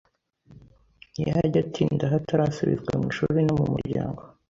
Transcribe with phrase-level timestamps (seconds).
[1.11, 4.21] ntiyajya atinda aho atarasubizwa mu ishuri no mu muryango.